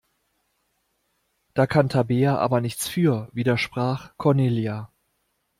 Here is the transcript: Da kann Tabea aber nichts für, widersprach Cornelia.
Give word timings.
Da 1.53 1.67
kann 1.67 1.87
Tabea 1.87 2.35
aber 2.39 2.59
nichts 2.59 2.87
für, 2.87 3.29
widersprach 3.33 4.13
Cornelia. 4.17 4.91